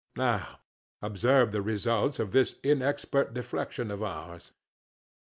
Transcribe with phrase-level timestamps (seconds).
[0.15, 0.61] Now
[1.03, 4.51] observe the results of this inexpert deflection of yours.